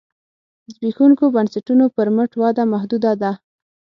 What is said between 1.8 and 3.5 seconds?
پر مټ وده محدوده ده.